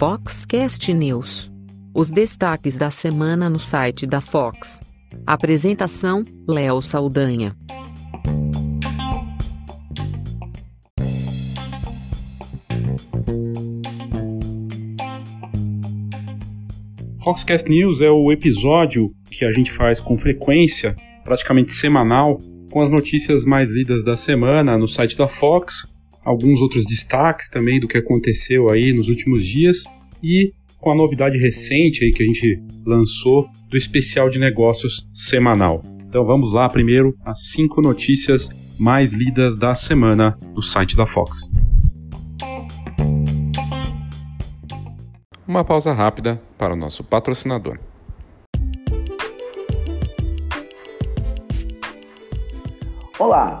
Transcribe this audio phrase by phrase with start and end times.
[0.00, 1.52] Foxcast News.
[1.94, 4.80] Os destaques da semana no site da Fox.
[5.26, 7.54] Apresentação: Léo Saldanha.
[17.22, 22.38] Foxcast News é o episódio que a gente faz com frequência, praticamente semanal,
[22.70, 27.80] com as notícias mais lidas da semana no site da Fox alguns outros destaques também
[27.80, 29.84] do que aconteceu aí nos últimos dias
[30.22, 35.82] e com a novidade recente aí que a gente lançou do especial de negócios semanal.
[36.08, 38.48] Então vamos lá primeiro as cinco notícias
[38.78, 41.50] mais lidas da semana do site da Fox.
[45.46, 47.78] Uma pausa rápida para o nosso patrocinador.
[53.18, 53.60] Olá,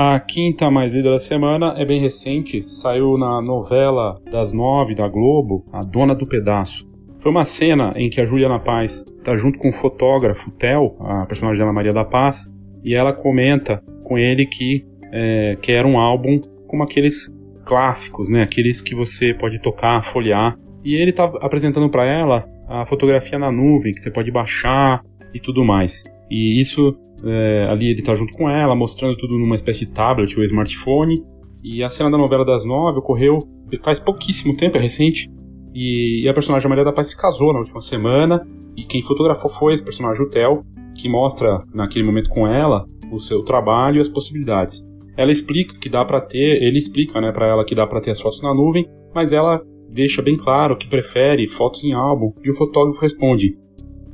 [0.00, 5.08] A quinta mais lida da semana é bem recente, saiu na novela das nove da
[5.08, 6.88] Globo, A Dona do Pedaço.
[7.18, 11.26] Foi uma cena em que a Juliana Paz está junto com o fotógrafo Theo, a
[11.26, 12.48] personagem dela Maria da Paz,
[12.84, 17.28] e ela comenta com ele que é, quer um álbum como aqueles
[17.64, 18.44] clássicos, né?
[18.44, 20.56] Aqueles que você pode tocar, folhear.
[20.84, 25.02] E ele está apresentando para ela a fotografia na nuvem, que você pode baixar
[25.34, 26.04] e tudo mais.
[26.30, 30.36] E isso é, ali ele tá junto com ela, mostrando tudo numa espécie de tablet
[30.38, 31.14] ou smartphone.
[31.62, 33.38] E a cena da novela das nove ocorreu
[33.82, 35.28] faz pouquíssimo tempo, é recente.
[35.74, 38.46] E, e a personagem Maria da Paz se casou na última semana.
[38.76, 40.62] E quem fotografou foi esse personagem, o Theo,
[40.94, 44.84] que mostra naquele momento com ela o seu trabalho e as possibilidades.
[45.16, 48.12] Ela explica que dá para ter, ele explica, né, para ela que dá para ter
[48.12, 52.50] as fotos na nuvem, mas ela deixa bem claro que prefere fotos em álbum e
[52.50, 53.56] o fotógrafo responde: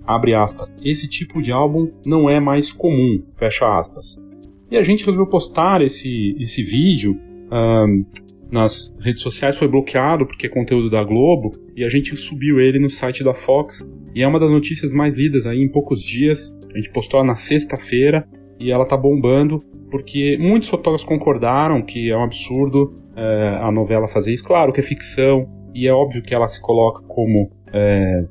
[0.07, 0.73] abre aspas.
[0.83, 4.17] Esse tipo de álbum não é mais comum, fecha aspas.
[4.71, 7.19] E a gente resolveu postar esse, esse vídeo
[7.53, 8.05] um,
[8.51, 12.79] nas redes sociais, foi bloqueado porque é conteúdo da Globo, e a gente subiu ele
[12.79, 16.57] no site da Fox, e é uma das notícias mais lidas aí em poucos dias.
[16.73, 18.27] A gente postou ela na sexta-feira,
[18.59, 24.09] e ela tá bombando, porque muitos fotógrafos concordaram que é um absurdo é, a novela
[24.09, 24.45] fazer isso.
[24.45, 28.25] Claro que é ficção, e é óbvio que ela se coloca como é,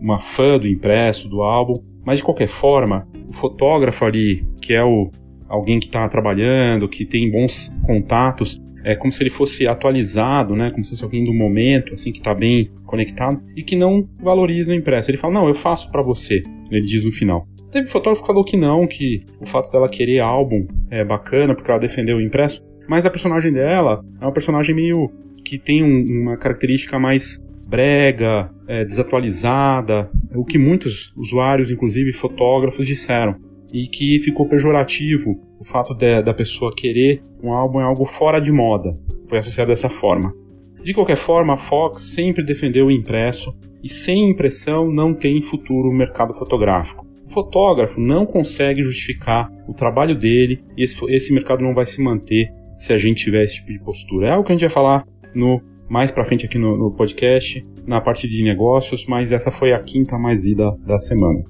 [0.00, 1.74] uma fã do impresso, do álbum,
[2.04, 5.10] mas de qualquer forma, o fotógrafo ali, que é o
[5.48, 10.70] alguém que está trabalhando, que tem bons contatos, é como se ele fosse atualizado, né?
[10.70, 14.72] Como se fosse alguém do momento, assim, que está bem conectado e que não valoriza
[14.72, 15.10] o impresso.
[15.10, 16.40] Ele fala, não, eu faço para você,
[16.70, 17.46] ele diz no final.
[17.70, 21.70] Teve fotógrafo que falou que não, que o fato dela querer álbum é bacana porque
[21.70, 25.10] ela defendeu o impresso, mas a personagem dela é uma personagem meio
[25.44, 27.40] que tem um, uma característica mais
[27.70, 33.36] brega, é, desatualizada, o que muitos usuários, inclusive fotógrafos, disseram.
[33.72, 38.40] E que ficou pejorativo o fato de, da pessoa querer um álbum é algo fora
[38.40, 38.98] de moda.
[39.28, 40.34] Foi associado dessa forma.
[40.82, 45.88] De qualquer forma, a Fox sempre defendeu o impresso e sem impressão não tem futuro
[45.88, 47.06] o mercado fotográfico.
[47.24, 52.02] O fotógrafo não consegue justificar o trabalho dele e esse, esse mercado não vai se
[52.02, 54.28] manter se a gente tiver esse tipo de postura.
[54.28, 57.66] É algo que a gente vai falar no mais para frente aqui no, no, podcast,
[57.84, 61.42] na parte de negócios, mas essa foi a quinta mais lida da semana.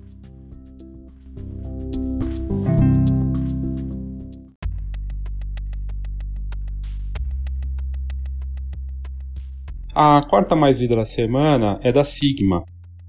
[9.95, 12.65] A quarta mais lida da semana é da Sigma,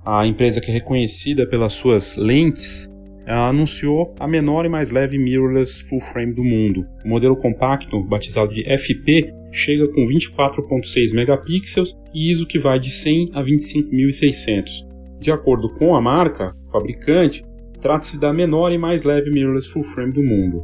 [0.05, 2.91] a empresa que é reconhecida pelas suas lentes
[3.25, 6.85] anunciou a menor e mais leve mirrorless full frame do mundo.
[7.05, 12.91] O modelo compacto, batizado de FP, chega com 24.6 megapixels e ISO que vai de
[12.91, 14.87] 100 a 25.600.
[15.19, 17.43] De acordo com a marca, fabricante,
[17.79, 20.63] trata-se da menor e mais leve mirrorless full frame do mundo.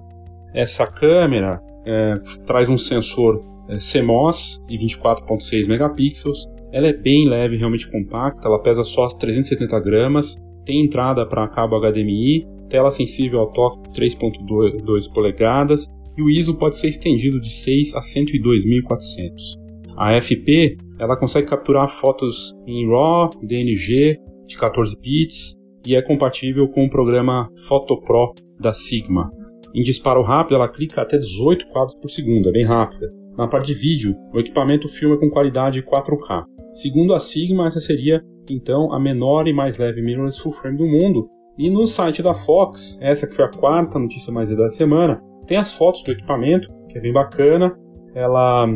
[0.53, 2.13] Essa câmera é,
[2.45, 6.47] traz um sensor é, CMOS de 24.6 megapixels.
[6.71, 8.47] Ela é bem leve, realmente compacta.
[8.47, 10.35] Ela pesa só 370 gramas
[10.67, 15.87] tem entrada para cabo HDMI, tela sensível ao toque 3.2 polegadas
[16.17, 19.67] e o ISO pode ser estendido de 6 a 102.400.
[19.95, 24.17] A FP ela consegue capturar fotos em RAW, DNG
[24.47, 25.55] de 14 bits
[25.85, 29.31] e é compatível com o programa Photo Pro da Sigma.
[29.75, 33.11] Em disparo rápido, ela clica até 18 quadros por segundo, é bem rápida.
[33.37, 36.45] Na parte de vídeo, o equipamento filma com qualidade 4K.
[36.73, 40.87] Segundo a Sigma, essa seria então a menor e mais leve mirrorless full frame do
[40.87, 41.29] mundo.
[41.57, 45.57] E no site da Fox, essa que foi a quarta notícia mais da semana, tem
[45.57, 47.75] as fotos do equipamento, que é bem bacana.
[48.13, 48.67] Ela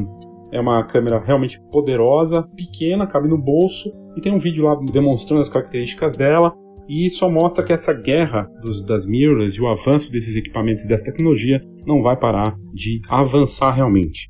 [0.51, 5.41] é uma câmera realmente poderosa, pequena, cabe no bolso, e tem um vídeo lá demonstrando
[5.41, 6.53] as características dela.
[6.87, 10.87] E só mostra que essa guerra dos, das mirrorless e o avanço desses equipamentos e
[10.87, 14.29] dessa tecnologia não vai parar de avançar realmente.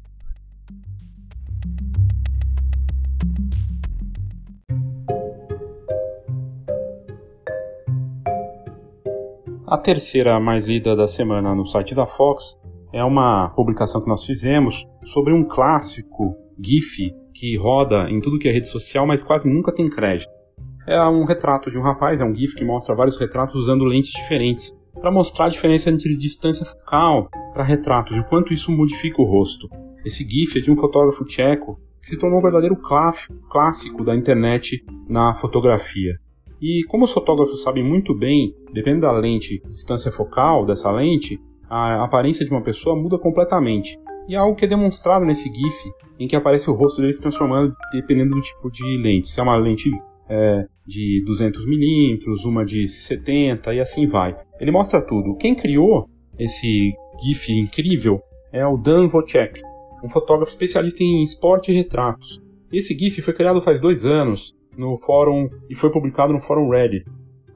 [9.72, 12.60] A terceira mais lida da semana no site da Fox
[12.92, 18.50] é uma publicação que nós fizemos sobre um clássico GIF que roda em tudo que
[18.50, 20.30] é rede social, mas quase nunca tem crédito.
[20.86, 24.12] É um retrato de um rapaz, é um GIF que mostra vários retratos usando lentes
[24.12, 29.22] diferentes, para mostrar a diferença entre distância focal para retratos e o quanto isso modifica
[29.22, 29.70] o rosto.
[30.04, 32.76] Esse GIF é de um fotógrafo tcheco que se tornou um verdadeiro
[33.50, 36.20] clássico da internet na fotografia.
[36.62, 42.04] E como os fotógrafos sabem muito bem, dependendo da lente, distância focal dessa lente, a
[42.04, 43.98] aparência de uma pessoa muda completamente.
[44.28, 47.22] E é algo que é demonstrado nesse GIF, em que aparece o rosto dele se
[47.22, 49.30] transformando dependendo do tipo de lente.
[49.30, 49.90] Se é uma lente
[50.30, 54.38] é, de 200mm, uma de 70 e assim vai.
[54.60, 55.36] Ele mostra tudo.
[55.38, 56.94] Quem criou esse
[57.24, 58.22] GIF incrível
[58.54, 59.62] é o Dan Wojcik,
[60.04, 62.40] um fotógrafo especialista em esporte e retratos.
[62.72, 67.06] Esse GIF foi criado faz dois anos no fórum e foi publicado no fórum Reddit.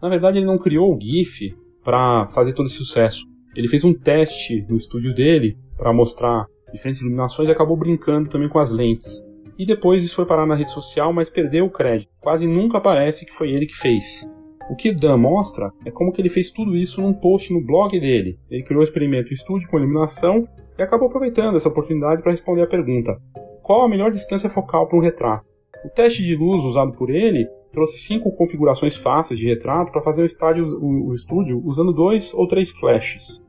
[0.02, 3.26] Na verdade, ele não criou o GIF para fazer todo esse sucesso.
[3.56, 8.50] Ele fez um teste no estúdio dele para mostrar diferentes iluminações e acabou brincando também
[8.50, 9.24] com as lentes.
[9.58, 12.12] E depois isso foi parar na rede social, mas perdeu o crédito.
[12.20, 14.30] Quase nunca aparece que foi ele que fez.
[14.70, 17.98] O que Dan mostra é como que ele fez tudo isso num post no blog
[18.00, 18.38] dele.
[18.50, 20.48] Ele criou o experimento estúdio com iluminação
[20.78, 23.16] e acabou aproveitando essa oportunidade para responder a pergunta:
[23.62, 25.46] qual a melhor distância focal para um retrato?
[25.84, 30.22] O teste de luz usado por ele trouxe cinco configurações fáceis de retrato para fazer
[30.22, 33.44] o, estádio, o, o, estúdio usando dois ou três flashes.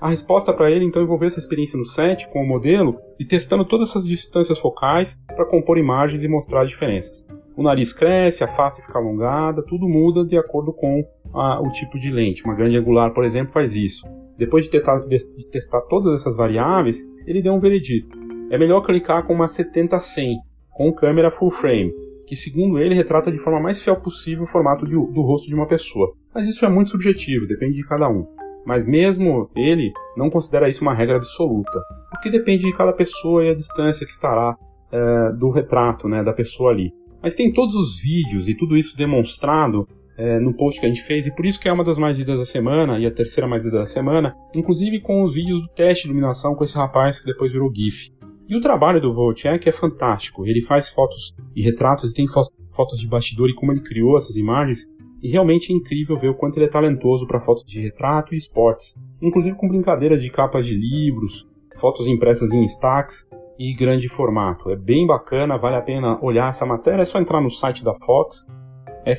[0.00, 3.64] A resposta para ele então envolveu essa experiência no set com o modelo e testando
[3.64, 7.26] todas essas distâncias focais para compor imagens e mostrar as diferenças.
[7.56, 11.04] O nariz cresce, a face fica alongada, tudo muda de acordo com
[11.34, 12.42] a, o tipo de lente.
[12.44, 14.06] Uma grande angular, por exemplo, faz isso.
[14.38, 18.18] Depois de, testar, de testar todas essas variáveis, ele deu um veredito.
[18.50, 20.36] É melhor clicar com uma 70-100,
[20.80, 21.92] com câmera full frame,
[22.26, 25.54] que segundo ele retrata de forma mais fiel possível o formato de, do rosto de
[25.54, 26.14] uma pessoa.
[26.34, 28.26] Mas isso é muito subjetivo, depende de cada um.
[28.64, 31.78] Mas mesmo ele não considera isso uma regra absoluta,
[32.10, 34.56] porque depende de cada pessoa e a distância que estará
[34.90, 36.94] é, do retrato né, da pessoa ali.
[37.22, 39.86] Mas tem todos os vídeos e tudo isso demonstrado
[40.16, 42.16] é, no post que a gente fez, e por isso que é uma das mais
[42.16, 45.68] lidas da semana, e a terceira mais lida da semana, inclusive com os vídeos do
[45.68, 48.10] teste de iluminação com esse rapaz que depois virou GIF.
[48.50, 50.44] E o trabalho do Wojciech é fantástico.
[50.44, 54.34] Ele faz fotos e retratos e tem fotos de bastidor e como ele criou essas
[54.34, 54.88] imagens.
[55.22, 58.36] E realmente é incrível ver o quanto ele é talentoso para fotos de retrato e
[58.36, 64.68] esportes, inclusive com brincadeiras de capas de livros, fotos impressas em stacks e grande formato.
[64.70, 67.02] É bem bacana, vale a pena olhar essa matéria.
[67.02, 68.48] É só entrar no site da Fox,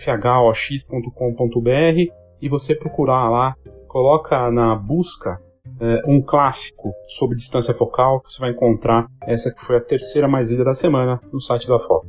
[0.04, 0.92] fhox.com.br
[2.42, 3.56] e você procurar lá,
[3.88, 5.40] coloca na busca
[5.82, 10.48] é, um clássico sobre distância focal, você vai encontrar essa que foi a terceira mais
[10.48, 12.08] lida da semana no site da Foco.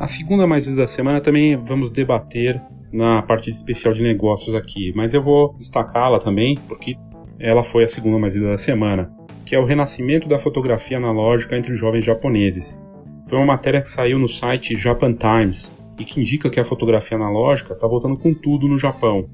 [0.00, 2.60] A segunda mais lida da semana também vamos debater
[2.92, 6.96] na parte especial de negócios aqui, mas eu vou destacá-la também porque
[7.38, 9.10] ela foi a segunda mais lida da semana,
[9.46, 12.78] que é o renascimento da fotografia analógica entre jovens japoneses.
[13.26, 17.16] Foi uma matéria que saiu no site Japan Times e que indica que a fotografia
[17.16, 19.28] analógica está voltando com tudo no Japão.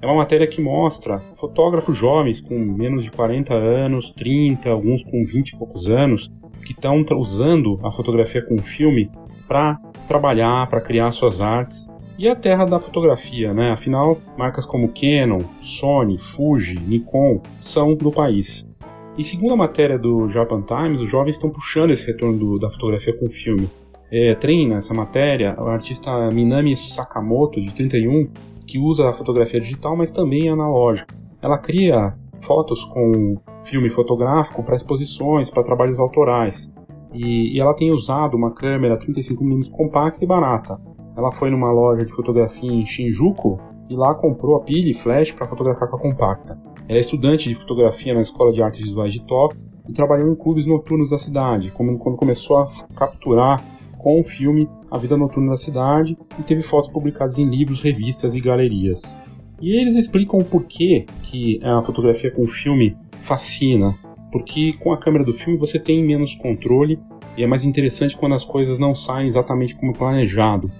[0.00, 5.24] É uma matéria que mostra fotógrafos jovens com menos de 40 anos, 30, alguns com
[5.24, 6.30] 20 e poucos anos,
[6.64, 9.10] que estão usando a fotografia com filme
[9.46, 11.88] para trabalhar, para criar suas artes.
[12.18, 13.72] E a terra da fotografia, né?
[13.72, 18.66] Afinal, marcas como Canon, Sony, Fuji, Nikon são do país.
[19.16, 22.68] E segundo a matéria do Japan Times, os jovens estão puxando esse retorno do, da
[22.68, 23.70] fotografia com filme.
[24.10, 28.28] É, treina essa matéria o artista Minami Sakamoto, de 31,
[28.66, 31.14] que usa a fotografia digital, mas também analógica.
[31.40, 36.72] Ela cria fotos com filme fotográfico para exposições, para trabalhos autorais.
[37.12, 40.76] E, e, ela tem usado uma câmera 35mm compacta e barata.
[41.16, 45.32] Ela foi numa loja de fotografia em Shinjuku e lá comprou a pilha e flash
[45.32, 46.58] para fotografar com a compacta.
[46.88, 50.34] Ela é estudante de fotografia na Escola de Artes Visuais de Tóquio e trabalhou em
[50.34, 53.62] clubes noturnos da cidade, quando começou a capturar
[53.98, 58.34] com o filme a vida noturna da cidade e teve fotos publicadas em livros, revistas
[58.34, 59.18] e galerias.
[59.60, 63.94] E eles explicam o porquê que a fotografia com filme fascina,
[64.30, 66.98] porque com a câmera do filme você tem menos controle
[67.36, 70.70] e é mais interessante quando as coisas não saem exatamente como planejado.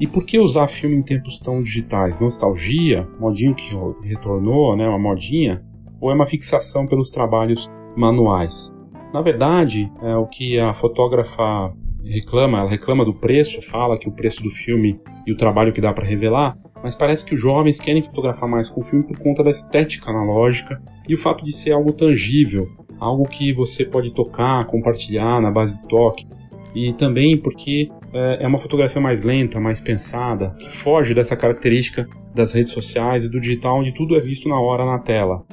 [0.00, 2.20] E por que usar filme em tempos tão digitais?
[2.20, 3.08] Nostalgia?
[3.18, 4.88] Modinho que retornou, né?
[4.88, 5.62] Uma modinha?
[6.00, 8.72] Ou é uma fixação pelos trabalhos manuais?
[9.12, 11.72] Na verdade, é o que a fotógrafa
[12.04, 15.80] reclama, ela reclama do preço, fala que o preço do filme e o trabalho que
[15.80, 19.18] dá para revelar, mas parece que os jovens querem fotografar mais com o filme por
[19.18, 22.68] conta da estética analógica e o fato de ser algo tangível,
[23.00, 26.26] algo que você pode tocar, compartilhar na base do toque.
[26.74, 32.06] E também porque é, é uma fotografia mais lenta, mais pensada, que foge dessa característica
[32.34, 35.44] das redes sociais e do digital, onde tudo é visto na hora na tela.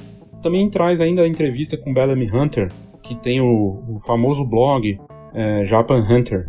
[0.42, 2.72] Também traz ainda a entrevista com Bellamy Hunter,
[3.02, 5.00] que tem o, o famoso blog
[5.34, 6.48] é, Japan Hunter,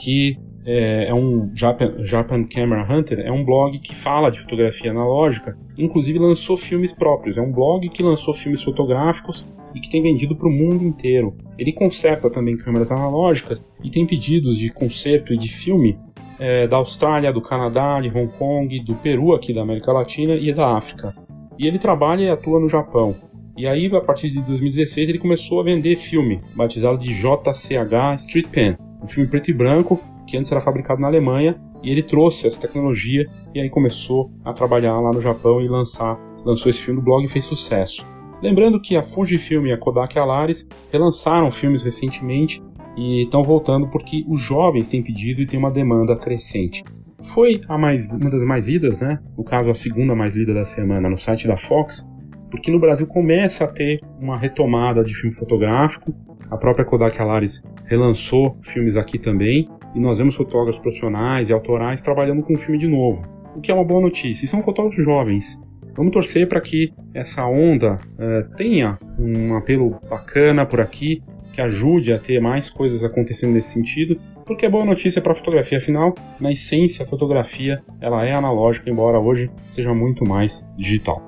[0.00, 4.90] que é, é, um Japan, Japan Camera Hunter, é um blog que fala de fotografia
[4.90, 7.36] analógica, inclusive lançou filmes próprios.
[7.36, 11.36] É um blog que lançou filmes fotográficos e que tem vendido para o mundo inteiro.
[11.58, 15.98] Ele conserta também câmeras analógicas e tem pedidos de conserto e de filme
[16.38, 20.52] é, da Austrália, do Canadá, de Hong Kong, do Peru aqui da América Latina e
[20.52, 21.14] da África.
[21.58, 23.14] E ele trabalha e atua no Japão.
[23.56, 28.48] E aí, a partir de 2016, ele começou a vender filme, batizado de JCH Street
[28.48, 32.46] Pen, um filme preto e branco que antes era fabricado na Alemanha, e ele trouxe
[32.46, 36.98] essa tecnologia e aí começou a trabalhar lá no Japão e lançar, lançou esse filme
[36.98, 38.15] no blog e fez sucesso.
[38.42, 42.62] Lembrando que a Fujifilm e a Kodak Alaris relançaram filmes recentemente
[42.96, 46.84] e estão voltando porque os jovens têm pedido e tem uma demanda crescente.
[47.22, 49.18] Foi a mais, uma das mais lidas, né?
[49.36, 52.06] No caso, a segunda mais lida da semana no site da Fox,
[52.50, 56.14] porque no Brasil começa a ter uma retomada de filme fotográfico.
[56.50, 62.02] A própria Kodak Alaris relançou filmes aqui também, e nós vemos fotógrafos profissionais e autorais
[62.02, 63.26] trabalhando com o filme de novo,
[63.56, 64.44] o que é uma boa notícia.
[64.44, 65.60] E são fotógrafos jovens.
[65.96, 71.22] Vamos torcer para que essa onda uh, tenha um apelo bacana por aqui,
[71.54, 75.34] que ajude a ter mais coisas acontecendo nesse sentido, porque é boa notícia para a
[75.34, 75.78] fotografia.
[75.78, 81.26] Afinal, na essência, a fotografia ela é analógica, embora hoje seja muito mais digital.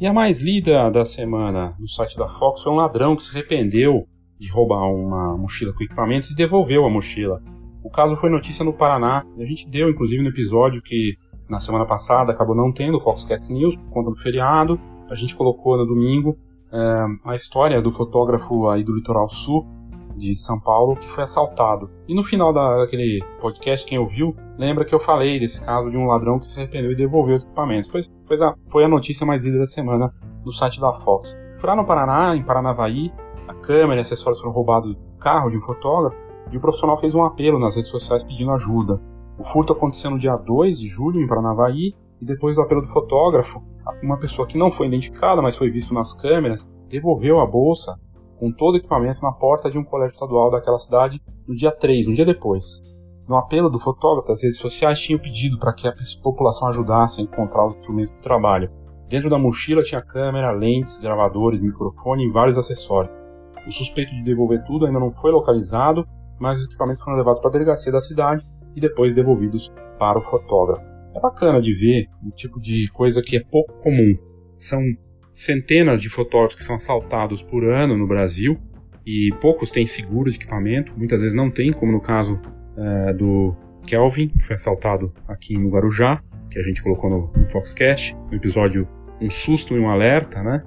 [0.00, 3.30] E a mais lida da semana no site da Fox foi um ladrão que se
[3.30, 4.08] arrependeu
[4.40, 7.42] de roubar uma mochila com equipamento e devolveu a mochila.
[7.84, 11.16] O caso foi notícia no Paraná, a gente deu inclusive no episódio que
[11.48, 14.80] na semana passada acabou não tendo o Foxcast News por conta do feriado.
[15.10, 16.38] A gente colocou no domingo
[16.72, 19.66] é, a história do fotógrafo aí do litoral sul
[20.16, 21.90] de São Paulo que foi assaltado.
[22.06, 26.06] E no final daquele podcast, quem ouviu, lembra que eu falei desse caso de um
[26.06, 27.90] ladrão que se arrependeu e devolveu os equipamentos.
[27.90, 30.12] Pois, pois a, foi a notícia mais lida da semana
[30.44, 31.36] no site da Fox.
[31.58, 33.12] Foi lá no Paraná, em Paranavaí,
[33.70, 36.16] câmera e acessórios foram roubados do carro de um fotógrafo
[36.50, 39.00] e o profissional fez um apelo nas redes sociais pedindo ajuda.
[39.38, 42.88] O furto aconteceu no dia 2 de julho em Paranavaí e depois do apelo do
[42.88, 43.62] fotógrafo,
[44.02, 47.96] uma pessoa que não foi identificada, mas foi visto nas câmeras, devolveu a bolsa
[48.40, 52.08] com todo o equipamento na porta de um colégio estadual daquela cidade no dia 3,
[52.08, 52.82] um dia depois.
[53.28, 57.24] No apelo do fotógrafo, as redes sociais tinham pedido para que a população ajudasse a
[57.24, 58.68] encontrar os instrumentos do trabalho.
[59.08, 63.19] Dentro da mochila tinha câmera, lentes, gravadores, microfone e vários acessórios.
[63.66, 66.06] O suspeito de devolver tudo ainda não foi localizado,
[66.38, 70.22] mas os equipamentos foram levados para a delegacia da cidade e depois devolvidos para o
[70.22, 70.82] fotógrafo.
[71.14, 74.16] É bacana de ver um tipo de coisa que é pouco comum.
[74.58, 74.80] São
[75.32, 78.58] centenas de fotógrafos que são assaltados por ano no Brasil
[79.06, 82.38] e poucos têm seguro de equipamento, muitas vezes não tem, como no caso
[82.76, 83.54] é, do
[83.86, 88.34] Kelvin, que foi assaltado aqui no Guarujá, que a gente colocou no, no Foxcast, no
[88.34, 88.86] episódio
[89.20, 90.62] Um Susto e um Alerta, né?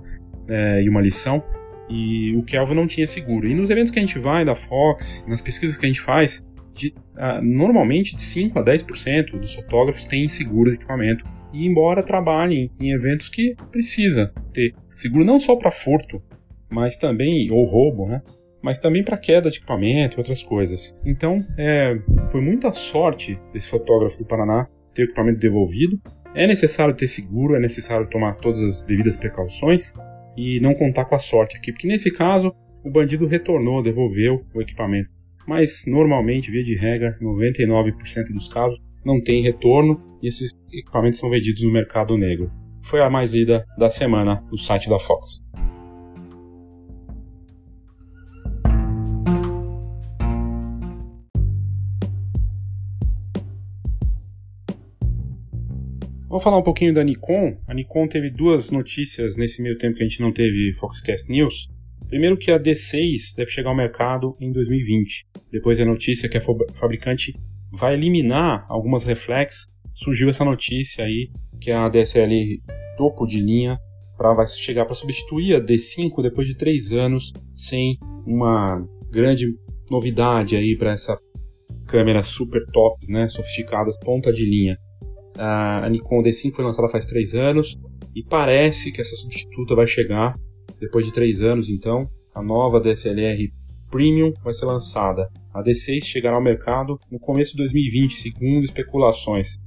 [0.48, 1.44] É, e uma lição.
[1.90, 3.48] E o Kelvin não tinha seguro.
[3.48, 6.44] E nos eventos que a gente vai da Fox, nas pesquisas que a gente faz,
[6.74, 12.02] de, uh, normalmente de 5 a 10% dos fotógrafos têm seguro de equipamento e embora
[12.02, 16.22] trabalhem em eventos que precisa ter seguro não só para furto,
[16.70, 18.22] mas também ou roubo, né?
[18.62, 20.98] Mas também para queda de equipamento e outras coisas.
[21.06, 22.00] Então, é,
[22.32, 26.02] foi muita sorte desse fotógrafo do Paraná ter o equipamento devolvido.
[26.34, 29.94] É necessário ter seguro, é necessário tomar todas as devidas precauções
[30.38, 34.62] e não contar com a sorte aqui, porque nesse caso o bandido retornou, devolveu o
[34.62, 35.10] equipamento.
[35.48, 37.94] mas normalmente, via de regra, 99%
[38.34, 42.50] dos casos não tem retorno e esses equipamentos são vendidos no mercado negro.
[42.82, 45.42] Foi a mais lida da semana no site da Fox.
[56.34, 57.56] Vamos falar um pouquinho da Nikon.
[57.68, 61.70] A Nikon teve duas notícias nesse meio tempo que a gente não teve Foxcast News.
[62.08, 65.28] Primeiro que a D6 deve chegar ao mercado em 2020.
[65.52, 66.42] Depois a notícia que a
[66.74, 67.40] fabricante
[67.72, 69.68] vai eliminar algumas reflex.
[69.94, 71.30] Surgiu essa notícia aí
[71.62, 72.60] que a DSLR
[72.98, 73.78] topo de linha
[74.18, 79.46] pra, vai chegar para substituir a D5 depois de três anos sem uma grande
[79.88, 81.16] novidade aí para essa
[81.88, 84.76] câmera super top, né, sofisticadas, ponta de linha.
[85.38, 87.76] A Nikon D5 foi lançada faz 3 anos
[88.16, 90.36] e parece que essa substituta vai chegar
[90.80, 91.70] depois de 3 anos.
[91.70, 93.52] Então, a nova DSLR
[93.90, 95.30] Premium vai ser lançada.
[95.54, 99.58] A D6 chegará ao mercado no começo de 2020, segundo especulações.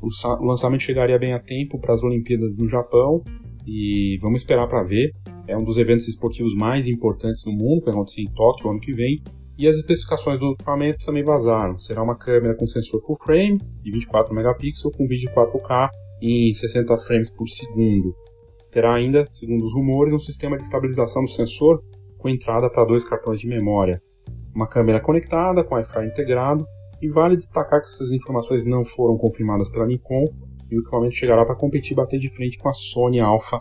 [0.00, 3.22] O lançamento chegaria bem a tempo para as Olimpíadas no Japão
[3.66, 5.12] e vamos esperar para ver.
[5.46, 8.80] É um dos eventos esportivos mais importantes do mundo, que vai acontecer em Tóquio ano
[8.80, 9.22] que vem.
[9.56, 11.78] E as especificações do equipamento também vazaram.
[11.78, 16.96] Será uma câmera com sensor full frame de 24 megapixels com vídeo 4K em 60
[16.98, 18.14] frames por segundo.
[18.72, 21.80] Terá ainda, segundo os rumores, um sistema de estabilização do sensor
[22.18, 24.02] com entrada para dois cartões de memória.
[24.54, 26.66] Uma câmera conectada com Wi-Fi integrado
[27.00, 30.24] e vale destacar que essas informações não foram confirmadas pela Nikon
[30.70, 33.58] e o equipamento chegará para competir e bater de frente com a Sony Alpha,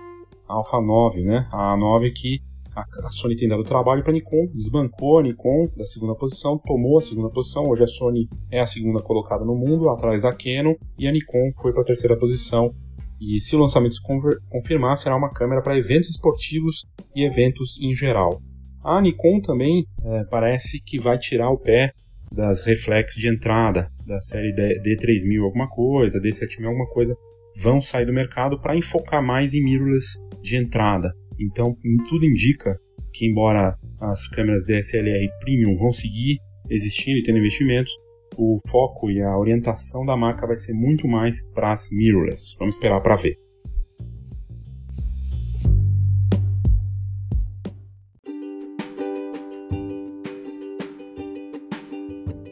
[0.48, 1.48] Alpha 9, né?
[1.52, 2.40] A A9 que
[2.76, 7.02] a, Sony tem dado trabalho para Nikon, desbancou a Nikon da segunda posição, tomou a
[7.02, 7.64] segunda posição.
[7.68, 11.52] Hoje a Sony é a segunda colocada no mundo, atrás da Canon, e a Nikon
[11.62, 12.74] foi para a terceira posição.
[13.22, 14.02] E se o lançamento se
[14.50, 18.42] confirmar, será uma câmera para eventos esportivos e eventos em geral.
[18.84, 21.94] A Nikon também é, parece que vai tirar o pé
[22.32, 27.16] das reflex de entrada da série D3000 alguma coisa, D7000 alguma coisa,
[27.56, 31.14] vão sair do mercado para enfocar mais em mirrorless de entrada.
[31.40, 31.76] Então,
[32.10, 32.78] tudo indica
[33.12, 37.94] que, embora as câmeras DSLR Premium vão seguir existindo e tendo investimentos,
[38.38, 42.56] o foco e a orientação da marca vai ser muito mais para as mirrorless.
[42.58, 43.38] Vamos esperar para ver.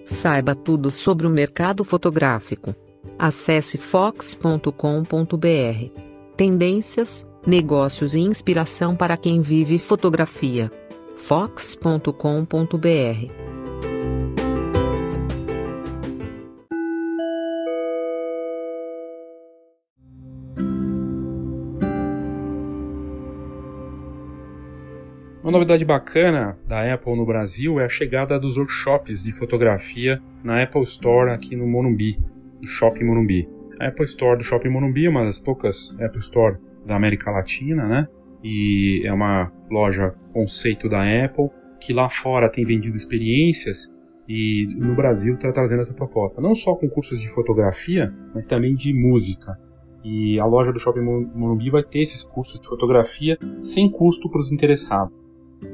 [0.05, 2.75] Saiba tudo sobre o mercado fotográfico.
[3.17, 4.69] Acesse fox.com.br.
[6.37, 10.71] Tendências, negócios e inspiração para quem vive fotografia.
[11.17, 12.11] fox.com.br
[25.43, 30.61] Uma novidade bacana da Apple no Brasil é a chegada dos workshops de fotografia na
[30.61, 32.17] Apple Store aqui no Morumbi,
[32.61, 33.49] no Shopping Morumbi.
[33.79, 37.87] A Apple Store do Shopping Morumbi é uma das poucas Apple Store da América Latina,
[37.87, 38.07] né?
[38.43, 43.89] E é uma loja conceito da Apple que lá fora tem vendido experiências
[44.27, 48.75] e no Brasil está trazendo essa proposta, não só com cursos de fotografia, mas também
[48.75, 49.57] de música.
[50.03, 51.01] E a loja do Shopping
[51.35, 55.13] Morumbi vai ter esses cursos de fotografia sem custo para os interessados.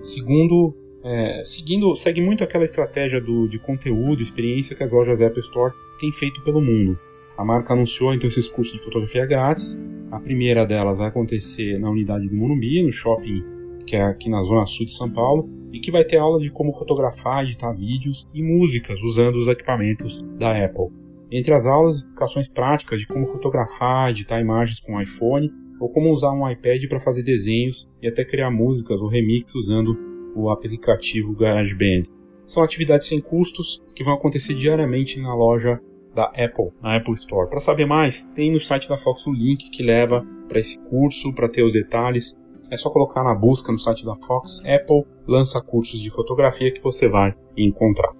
[0.01, 5.39] Segundo, é, seguindo, segue muito aquela estratégia do, de conteúdo, experiência que as lojas Apple
[5.39, 6.99] Store têm feito pelo mundo.
[7.37, 9.77] A marca anunciou então esses cursos de fotografia grátis.
[10.11, 14.43] A primeira delas vai acontecer na unidade do Morumbi, no shopping que é aqui na
[14.43, 18.27] zona sul de São Paulo, e que vai ter aula de como fotografar, editar vídeos
[18.33, 20.89] e músicas usando os equipamentos da Apple.
[21.31, 26.31] Entre as aulas, explicações práticas de como fotografar, editar imagens com iPhone ou como usar
[26.31, 29.97] um iPad para fazer desenhos e até criar músicas ou remix usando
[30.35, 32.03] o aplicativo GarageBand.
[32.45, 35.81] São atividades sem custos que vão acontecer diariamente na loja
[36.17, 37.47] da Apple, na Apple Store.
[37.47, 41.31] Para saber mais, tem no site da Fox o link que leva para esse curso,
[41.31, 42.35] para ter os detalhes.
[42.71, 46.81] É só colocar na busca no site da Fox Apple lança cursos de fotografia que
[46.81, 48.11] você vai encontrar.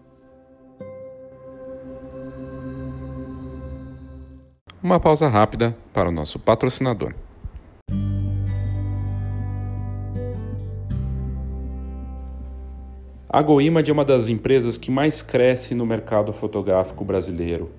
[4.84, 7.16] Uma pausa rápida para o nosso patrocinador.
[13.28, 17.72] A GoImage é uma das empresas que mais cresce no mercado fotográfico brasileiro.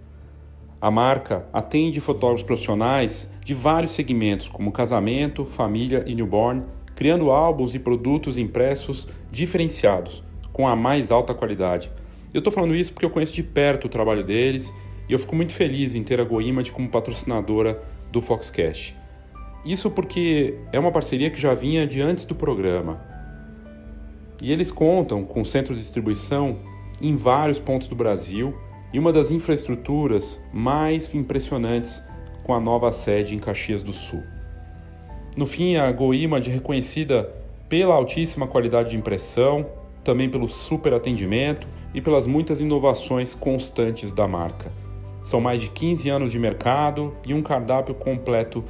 [0.80, 6.62] A marca atende fotógrafos profissionais de vários segmentos, como casamento, família e newborn,
[6.94, 11.90] criando álbuns e produtos impressos diferenciados, com a mais alta qualidade.
[12.32, 14.72] Eu estou falando isso porque eu conheço de perto o trabalho deles
[15.08, 18.96] e eu fico muito feliz em ter a GoImage como patrocinadora do Foxcast.
[19.64, 23.00] Isso porque é uma parceria que já vinha de antes do programa.
[24.40, 26.60] E eles contam com centros de distribuição
[27.02, 28.54] em vários pontos do Brasil
[28.92, 32.03] e uma das infraestruturas mais impressionantes
[32.44, 34.22] com a nova sede em Caxias do Sul.
[35.37, 37.33] No fim, a GoImage é reconhecida
[37.68, 39.66] pela altíssima qualidade de impressão,
[40.03, 44.72] também pelo super atendimento e pelas muitas inovações constantes da marca.
[45.22, 48.64] São mais de 15 anos de mercado e um cardápio completo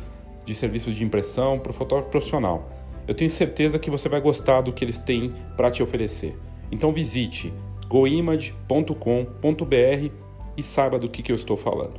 [0.44, 2.68] de serviços de impressão para o fotógrafo profissional.
[3.06, 6.36] Eu tenho certeza que você vai gostar do que eles têm para te oferecer.
[6.72, 7.52] Então visite
[7.88, 10.12] goimage.com.br
[10.56, 11.98] e saiba do que, que eu estou falando.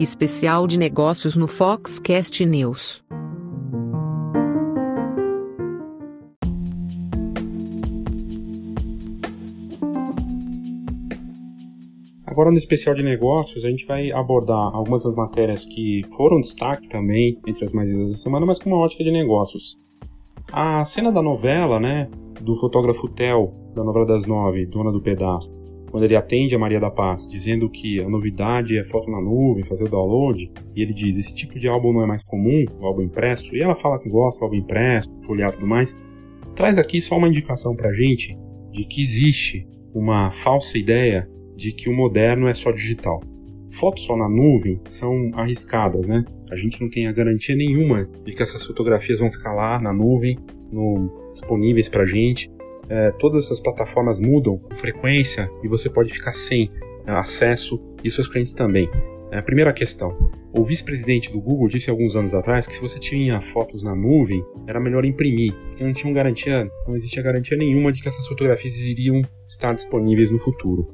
[0.00, 3.03] Especial de negócios no Foxcast News.
[12.34, 16.88] Agora no especial de negócios a gente vai abordar algumas das matérias que foram destaque
[16.88, 19.76] também entre as mais lidas da semana, mas com uma ótica de negócios.
[20.52, 25.48] A cena da novela, né, do fotógrafo Tel, da novela das nove, Dona do Pedaço,
[25.92, 29.62] quando ele atende a Maria da Paz, dizendo que a novidade é foto na nuvem,
[29.62, 32.84] fazer o download, e ele diz: esse tipo de álbum não é mais comum, o
[32.84, 35.94] álbum impresso, e ela fala que gosta do álbum impresso, folhear e tudo mais,
[36.56, 38.36] traz aqui só uma indicação pra gente
[38.72, 43.20] de que existe uma falsa ideia de que o moderno é só digital.
[43.70, 46.24] Fotos só na nuvem são arriscadas, né?
[46.50, 49.92] A gente não tem a garantia nenhuma de que essas fotografias vão ficar lá na
[49.92, 50.38] nuvem,
[50.70, 52.50] no, disponíveis para gente.
[52.88, 56.70] É, todas essas plataformas mudam com frequência e você pode ficar sem
[57.06, 58.88] é, acesso e seus clientes também.
[59.32, 63.40] É, primeira questão: o vice-presidente do Google disse alguns anos atrás que se você tinha
[63.40, 68.00] fotos na nuvem, era melhor imprimir, porque não tinha garantia, não existia garantia nenhuma de
[68.00, 70.86] que essas fotografias iriam estar disponíveis no futuro.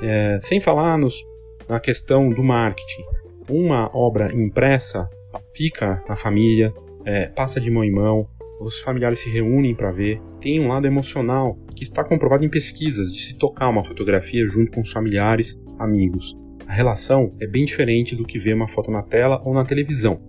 [0.00, 1.24] É, sem falar nos,
[1.68, 3.02] na questão do marketing.
[3.48, 5.08] Uma obra impressa
[5.54, 6.72] fica na família,
[7.04, 8.28] é, passa de mão em mão,
[8.60, 10.20] os familiares se reúnem para ver.
[10.40, 14.72] Tem um lado emocional que está comprovado em pesquisas de se tocar uma fotografia junto
[14.72, 16.34] com os familiares, amigos.
[16.66, 20.20] A relação é bem diferente do que ver uma foto na tela ou na televisão.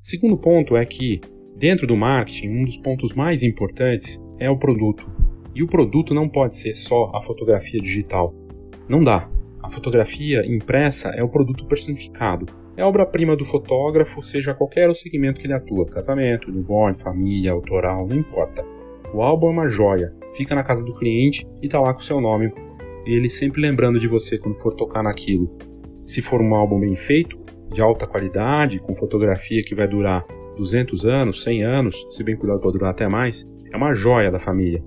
[0.00, 1.20] Segundo ponto é que,
[1.56, 5.10] dentro do marketing, um dos pontos mais importantes é o produto.
[5.54, 8.32] E o produto não pode ser só a fotografia digital.
[8.88, 9.28] Não dá.
[9.62, 12.46] A fotografia impressa é o produto personificado.
[12.76, 18.06] É obra-prima do fotógrafo, seja qualquer o segmento que ele atua: casamento, newborn, família, autoral,
[18.06, 18.64] não importa.
[19.12, 22.20] O álbum é uma joia, fica na casa do cliente e está lá com seu
[22.20, 22.52] nome.
[23.06, 25.50] E ele sempre lembrando de você quando for tocar naquilo.
[26.04, 27.38] Se for um álbum bem feito,
[27.72, 30.24] de alta qualidade, com fotografia que vai durar
[30.56, 34.38] 200 anos, 100 anos, se bem cuidado pode durar até mais, é uma joia da
[34.38, 34.82] família.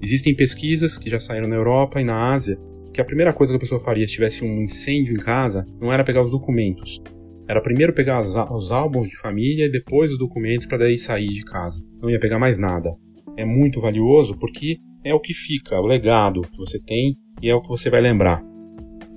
[0.00, 2.58] Existem pesquisas que já saíram na Europa e na Ásia
[2.94, 5.92] que a primeira coisa que a pessoa faria se tivesse um incêndio em casa não
[5.92, 7.02] era pegar os documentos.
[7.48, 11.42] Era primeiro pegar os álbuns de família e depois os documentos para daí sair de
[11.42, 11.76] casa.
[12.00, 12.94] Não ia pegar mais nada.
[13.36, 17.54] É muito valioso porque é o que fica, o legado que você tem e é
[17.54, 18.40] o que você vai lembrar.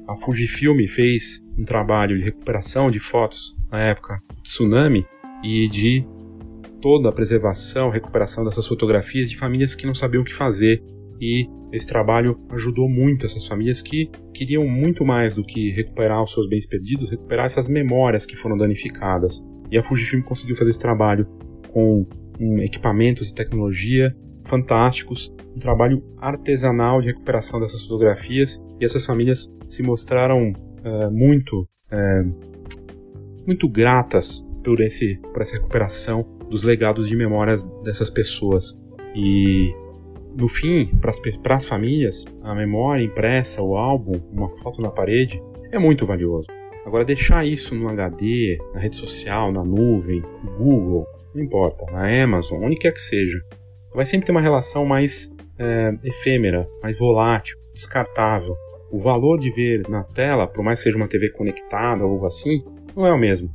[0.07, 5.05] A Fujifilm fez um trabalho de recuperação de fotos na época do tsunami
[5.43, 6.03] e de
[6.81, 10.83] toda a preservação, recuperação dessas fotografias de famílias que não sabiam o que fazer
[11.19, 16.31] e esse trabalho ajudou muito essas famílias que queriam muito mais do que recuperar os
[16.31, 19.43] seus bens perdidos, recuperar essas memórias que foram danificadas.
[19.69, 21.27] E a Fujifilm conseguiu fazer esse trabalho
[21.71, 22.05] com
[22.61, 29.83] equipamentos e tecnologia fantásticos, um trabalho artesanal de recuperação dessas fotografias e essas famílias se
[29.83, 30.53] mostraram
[30.83, 32.23] é, muito é,
[33.45, 38.79] muito gratas por esse por essa recuperação dos legados de memórias dessas pessoas
[39.13, 39.73] e
[40.37, 40.85] no fim,
[41.41, 46.47] para as famílias, a memória impressa, o álbum, uma foto na parede, é muito valioso.
[46.85, 52.23] Agora, deixar isso no HD, na rede social, na nuvem, no Google, não importa, na
[52.23, 53.41] Amazon, onde quer que seja,
[53.93, 58.55] vai sempre ter uma relação mais é, efêmera, mais volátil, descartável.
[58.91, 62.25] O valor de ver na tela, por mais que seja uma TV conectada ou algo
[62.27, 62.63] assim,
[62.95, 63.49] não é o mesmo.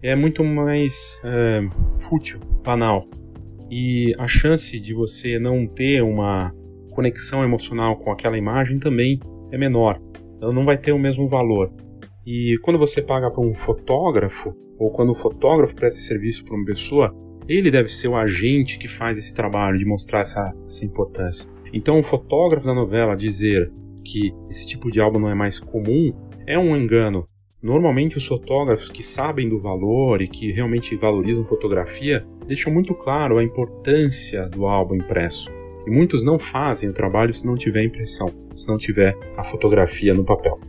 [0.00, 1.60] É muito mais é,
[2.00, 3.04] fútil, banal
[3.70, 6.52] e a chance de você não ter uma
[6.90, 9.20] conexão emocional com aquela imagem também
[9.52, 10.00] é menor.
[10.40, 11.72] Ela não vai ter o mesmo valor.
[12.26, 16.64] E quando você paga para um fotógrafo, ou quando o fotógrafo presta serviço para uma
[16.64, 17.14] pessoa,
[17.48, 21.50] ele deve ser o agente que faz esse trabalho de mostrar essa, essa importância.
[21.72, 23.70] Então, o fotógrafo da novela dizer
[24.04, 26.12] que esse tipo de álbum não é mais comum
[26.46, 27.26] é um engano.
[27.60, 33.36] Normalmente, os fotógrafos que sabem do valor e que realmente valorizam fotografia deixam muito claro
[33.36, 35.50] a importância do álbum impresso.
[35.84, 40.14] E muitos não fazem o trabalho se não tiver impressão, se não tiver a fotografia
[40.14, 40.60] no papel.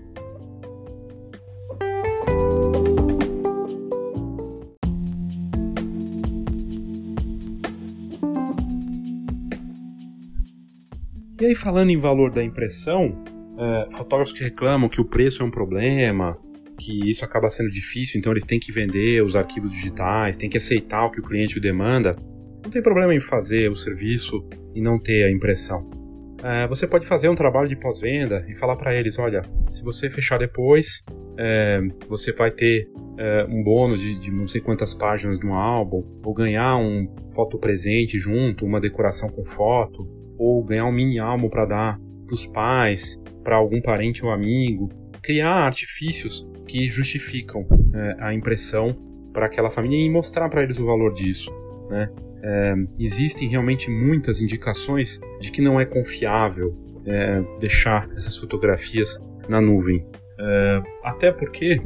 [11.39, 13.23] E aí, falando em valor da impressão,
[13.59, 16.35] é, fotógrafos que reclamam que o preço é um problema,
[16.79, 20.57] que isso acaba sendo difícil, então eles têm que vender os arquivos digitais, têm que
[20.57, 22.15] aceitar o que o cliente demanda.
[22.63, 25.89] Não tem problema em fazer o serviço e não ter a impressão.
[26.43, 30.09] É, você pode fazer um trabalho de pós-venda e falar para eles: olha, se você
[30.09, 31.03] fechar depois,
[31.37, 32.87] é, você vai ter
[33.17, 37.57] é, um bônus de, de, não sei quantas páginas no álbum, ou ganhar um foto
[37.59, 42.45] presente junto, uma decoração com foto, ou ganhar um mini álbum para dar para os
[42.45, 44.89] pais, para algum parente ou amigo.
[45.21, 48.95] Criar artifícios que justificam é, a impressão
[49.33, 51.51] para aquela família e mostrar para eles o valor disso.
[51.89, 52.09] Né?
[52.43, 59.59] É, existem realmente muitas indicações de que não é confiável é, deixar essas fotografias na
[59.59, 60.05] nuvem.
[60.39, 61.81] É, até porque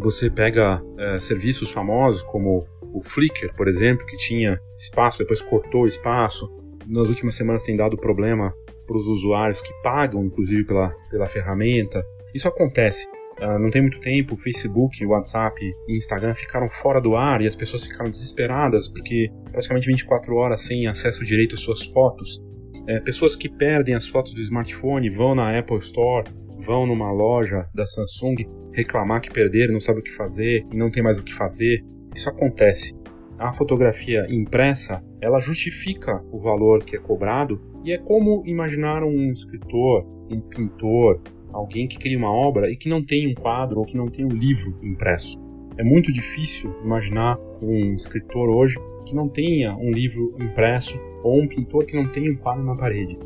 [0.00, 5.82] você pega é, serviços famosos como o Flickr, por exemplo, que tinha espaço, depois cortou
[5.82, 6.48] o espaço.
[6.86, 8.54] Nas últimas semanas tem dado problema
[8.86, 12.02] para os usuários que pagam, inclusive, pela, pela ferramenta.
[12.32, 13.06] Isso acontece.
[13.40, 17.54] Uh, não tem muito tempo, Facebook, WhatsApp e Instagram ficaram fora do ar e as
[17.54, 22.42] pessoas ficaram desesperadas porque praticamente 24 horas sem acesso direito às suas fotos.
[22.88, 27.68] É, pessoas que perdem as fotos do smartphone vão na Apple Store, vão numa loja
[27.74, 28.36] da Samsung
[28.72, 31.84] reclamar que perderam, não sabem o que fazer e não tem mais o que fazer.
[32.14, 32.94] Isso acontece.
[33.38, 39.30] A fotografia impressa, ela justifica o valor que é cobrado e é como imaginar um
[39.30, 41.20] escritor, um pintor,
[41.58, 44.24] alguém que cria uma obra e que não tem um quadro ou que não tem
[44.24, 45.38] um livro impresso.
[45.76, 51.48] É muito difícil imaginar um escritor hoje que não tenha um livro impresso ou um
[51.48, 53.18] pintor que não tenha um quadro na parede.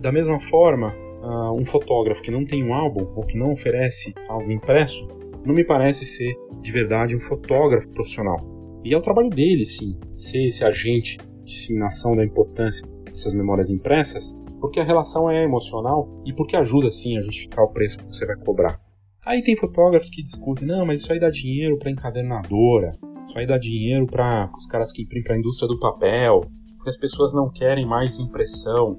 [0.00, 4.14] Da mesma forma, uh, um fotógrafo que não tem um álbum ou que não oferece
[4.28, 5.06] algo impresso
[5.44, 8.38] não me parece ser de verdade um fotógrafo profissional.
[8.82, 13.70] E é o trabalho dele, sim, ser esse agente de disseminação da importância dessas memórias
[13.70, 18.06] impressas, porque a relação é emocional e porque ajuda sim a justificar o preço que
[18.06, 18.80] você vai cobrar.
[19.22, 22.92] Aí tem fotógrafos que discutem, não, mas isso aí dá dinheiro para encadernadora,
[23.26, 26.46] isso aí dá dinheiro para os caras que imprimem para a indústria do papel,
[26.76, 28.98] porque as pessoas não querem mais impressão.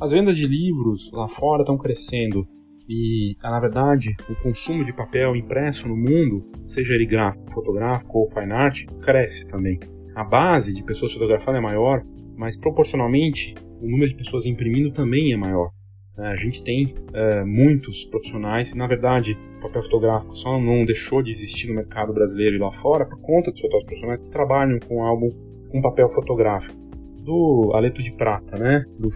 [0.00, 2.44] As vendas de livros lá fora estão crescendo
[2.88, 8.26] e, na verdade, o consumo de papel impresso no mundo, seja ele gráfico, fotográfico ou
[8.26, 9.78] fine art, cresce também.
[10.16, 12.02] A base de pessoas fotografando é maior,
[12.36, 15.70] mas proporcionalmente o número de pessoas imprimindo também é maior.
[16.16, 21.22] É, a gente tem é, muitos profissionais, na verdade, o papel fotográfico só não deixou
[21.22, 24.78] de existir no mercado brasileiro e lá fora por conta dos fotógrafos profissionais que trabalham
[24.78, 25.28] com álbum
[25.70, 26.76] com papel fotográfico.
[27.24, 28.84] Do aleto de prata, né?
[28.98, 29.08] Do,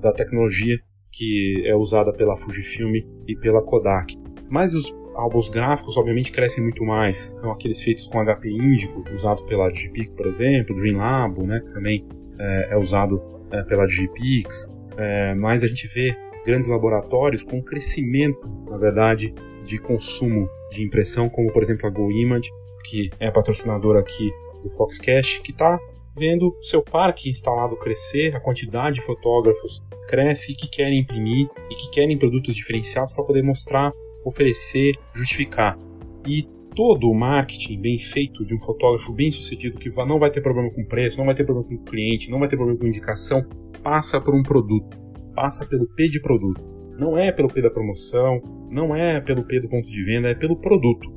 [0.00, 0.78] da tecnologia
[1.10, 2.94] que é usada pela Fujifilm
[3.28, 4.16] e pela Kodak.
[4.48, 7.38] Mas os álbuns gráficos, obviamente, crescem muito mais.
[7.38, 11.60] São aqueles feitos com HP Índico, usados pela Digipic, por exemplo, Dreamlabo, né?
[11.60, 12.06] Que também
[12.38, 18.40] é, é usado é, pela Digipix, é, mas a gente vê grandes laboratórios com crescimento,
[18.68, 22.50] na verdade, de consumo de impressão, como por exemplo a GoImage,
[22.84, 24.30] que é patrocinadora aqui
[24.62, 25.78] do Foxcast, que está
[26.16, 31.90] vendo seu parque instalado crescer, a quantidade de fotógrafos cresce que querem imprimir e que
[31.90, 33.92] querem produtos diferenciados para poder mostrar,
[34.24, 35.78] oferecer, justificar.
[36.26, 40.40] E todo o marketing bem feito de um fotógrafo bem sucedido, que não vai ter
[40.40, 43.44] problema com preço, não vai ter problema com cliente, não vai ter problema com indicação,
[43.82, 44.98] passa por um produto,
[45.34, 46.62] passa pelo P de produto.
[46.98, 50.34] Não é pelo P da promoção, não é pelo P do ponto de venda, é
[50.34, 51.10] pelo produto.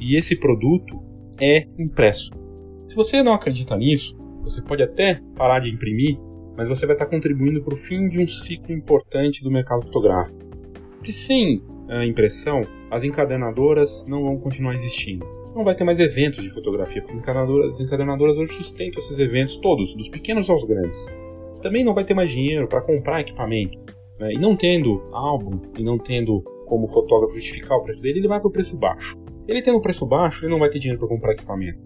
[0.00, 1.02] E esse produto
[1.40, 2.30] é impresso.
[2.86, 6.18] Se você não acredita nisso, você pode até parar de imprimir,
[6.56, 10.38] mas você vai estar contribuindo para o fim de um ciclo importante do mercado fotográfico.
[10.96, 15.26] Porque sem a impressão, as encadernadoras não vão continuar existindo.
[15.54, 19.94] Não vai ter mais eventos de fotografia, porque as encadernadoras hoje sustentam esses eventos todos,
[19.94, 21.06] dos pequenos aos grandes.
[21.62, 23.78] Também não vai ter mais dinheiro para comprar equipamento.
[24.18, 24.32] Né?
[24.32, 28.38] E não tendo álbum, e não tendo como fotógrafo justificar o preço dele, ele vai
[28.38, 29.16] para o preço baixo.
[29.46, 31.80] Ele tendo preço baixo, ele não vai ter dinheiro para comprar equipamento.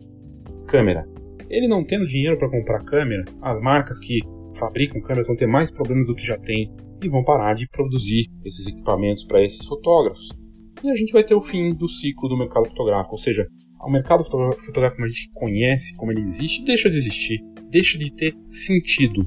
[0.67, 1.07] Câmera.
[1.49, 4.21] Ele não tendo dinheiro para comprar câmera, as marcas que
[4.55, 8.27] fabricam câmeras vão ter mais problemas do que já tem e vão parar de produzir
[8.45, 10.31] esses equipamentos para esses fotógrafos.
[10.83, 13.47] E a gente vai ter o fim do ciclo do mercado fotográfico, ou seja,
[13.81, 17.41] o mercado fotográfico como a gente conhece, como ele existe, deixa de existir,
[17.71, 19.23] deixa de ter sentido.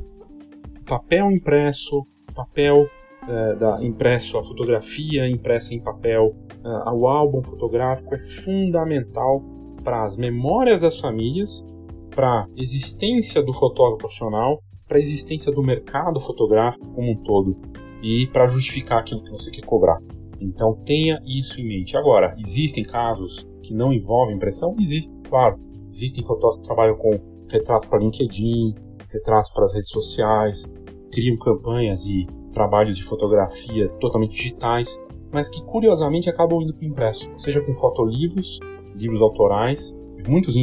[0.81, 2.89] O papel impresso, papel
[3.27, 9.43] é, da, impresso, a fotografia impressa em papel, é, o álbum fotográfico é fundamental
[9.83, 11.65] para as memórias das famílias,
[12.09, 17.57] para a existência do fotógrafo profissional para a existência do mercado fotográfico como um todo
[18.01, 19.97] e para justificar aquilo que você quer cobrar.
[20.39, 21.95] Então tenha isso em mente.
[21.97, 24.75] Agora, existem casos que não envolvem impressão?
[24.79, 25.59] Existem, claro.
[25.89, 27.11] Existem fotógrafos que trabalham com
[27.49, 28.75] retratos para LinkedIn,
[29.11, 30.65] retratos para as redes sociais,
[31.11, 34.99] criam campanhas e trabalhos de fotografia totalmente digitais,
[35.31, 38.59] mas que curiosamente acabam indo para o impresso, seja com fotolivros,
[38.95, 39.93] livros autorais,
[40.27, 40.55] muitos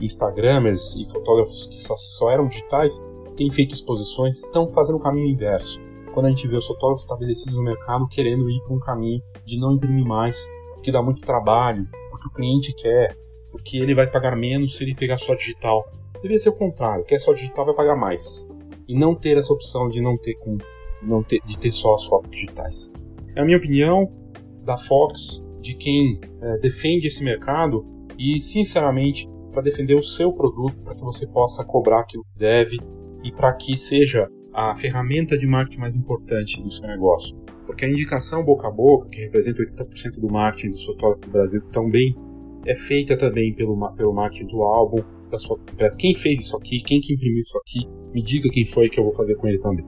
[0.00, 2.98] Instagramers e fotógrafos que só, só eram digitais
[3.36, 5.80] têm feito exposições, estão fazendo o caminho inverso.
[6.12, 9.58] Quando a gente vê os fotógrafos estabelecidos no mercado querendo ir para um caminho de
[9.58, 10.48] não imprimir mais,
[10.82, 13.16] que dá muito trabalho, porque o cliente quer,
[13.50, 15.84] porque ele vai pagar menos se ele pegar só digital.
[16.14, 18.48] Deveria ser o contrário, quer só digital vai pagar mais.
[18.88, 20.58] E não ter essa opção de não ter com
[21.02, 22.92] não ter, de ter só as fotos digitais.
[23.34, 24.10] É a minha opinião
[24.64, 27.86] da Fox, de quem é, defende esse mercado
[28.18, 32.76] e, sinceramente, para defender o seu produto, para que você possa cobrar aquilo que deve
[33.24, 37.36] e para que seja a ferramenta de marketing mais importante do seu negócio.
[37.66, 41.62] Porque a indicação boca a boca, que representa 80% do marketing do fotógrafo do Brasil
[41.72, 42.16] também,
[42.66, 45.96] é feita também pelo, pelo marketing do álbum, da sua empresa.
[45.96, 46.80] Quem fez isso aqui?
[46.82, 47.88] Quem que imprimiu isso aqui?
[48.12, 49.84] Me diga quem foi que eu vou fazer com ele também.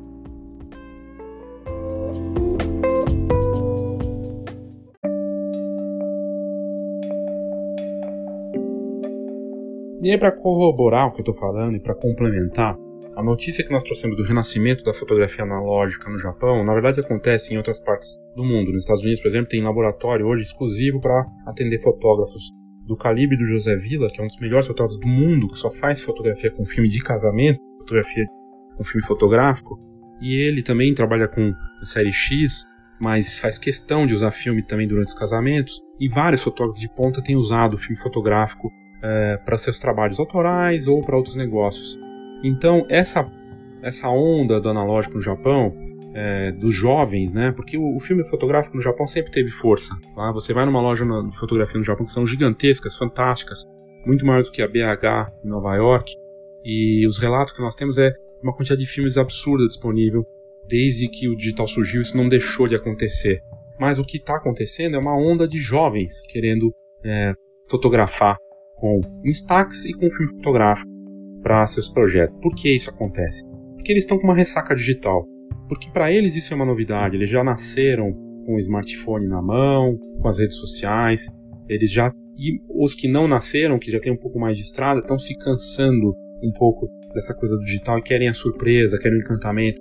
[10.02, 12.76] E aí, para corroborar o que eu estou falando e para complementar,
[13.14, 17.52] a notícia que nós trouxemos do renascimento da fotografia analógica no Japão, na verdade acontece
[17.52, 18.72] em outras partes do mundo.
[18.72, 22.50] Nos Estados Unidos, por exemplo, tem laboratório hoje exclusivo para atender fotógrafos
[22.86, 25.70] do calibre do José Villa, que é um dos melhores fotógrafos do mundo, que só
[25.70, 28.24] faz fotografia com filme de casamento, fotografia
[28.76, 29.78] com filme fotográfico.
[30.20, 32.64] E ele também trabalha com a série X,
[33.00, 35.80] mas faz questão de usar filme também durante os casamentos.
[36.00, 38.70] E vários fotógrafos de ponta têm usado filme fotográfico
[39.02, 41.98] é, para seus trabalhos autorais ou para outros negócios.
[42.42, 43.30] Então, essa,
[43.82, 45.74] essa onda do analógico no Japão,
[46.14, 47.52] é, dos jovens, né?
[47.52, 49.94] Porque o, o, filme fotográfico no Japão sempre teve força.
[50.14, 50.30] Tá?
[50.32, 53.64] Você vai numa loja de fotografia no Japão que são gigantescas, fantásticas,
[54.04, 56.14] muito mais do que a BH em Nova York.
[56.64, 60.24] E os relatos que nós temos é uma quantidade de filmes absurda disponível.
[60.68, 63.40] Desde que o digital surgiu, isso não deixou de acontecer.
[63.78, 66.72] Mas o que está acontecendo é uma onda de jovens querendo
[67.04, 67.32] é,
[67.68, 68.36] fotografar
[68.76, 71.01] com Instax e com filme fotográfico
[71.42, 72.34] para seus projetos.
[72.40, 73.44] Por que isso acontece?
[73.74, 75.26] Porque eles estão com uma ressaca digital.
[75.68, 77.16] Porque para eles isso é uma novidade.
[77.16, 78.12] Eles já nasceram
[78.46, 81.26] com o smartphone na mão, com as redes sociais.
[81.68, 85.00] Eles já e os que não nasceram, que já têm um pouco mais de estrada,
[85.00, 89.20] estão se cansando um pouco dessa coisa do digital e querem a surpresa, querem o
[89.20, 89.80] encantamento.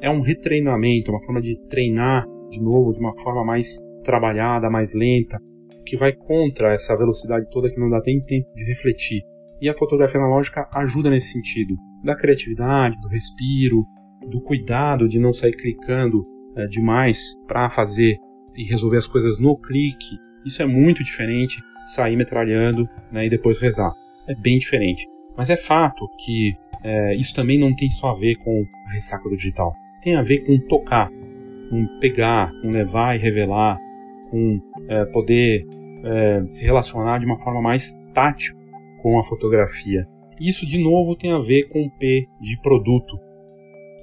[0.00, 4.92] É um retreinamento, uma forma de treinar de novo de uma forma mais trabalhada, mais
[4.92, 5.38] lenta,
[5.86, 9.22] que vai contra essa velocidade toda que não dá nem tempo de refletir.
[9.62, 13.86] E a fotografia analógica ajuda nesse sentido, da criatividade, do respiro,
[14.28, 18.18] do cuidado de não sair clicando é, demais para fazer
[18.56, 20.18] e resolver as coisas no clique.
[20.44, 23.92] Isso é muito diferente sair metralhando né, e depois rezar.
[24.28, 25.06] É bem diferente.
[25.36, 29.28] Mas é fato que é, isso também não tem só a ver com a ressaca
[29.28, 29.72] do digital.
[30.02, 31.08] Tem a ver com tocar,
[31.70, 33.78] com pegar, com levar e revelar,
[34.28, 35.64] com é, poder
[36.04, 38.60] é, se relacionar de uma forma mais tátil
[39.02, 40.06] com a fotografia.
[40.40, 43.18] Isso, de novo, tem a ver com o P de produto,